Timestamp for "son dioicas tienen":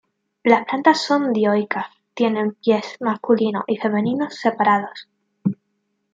1.05-2.55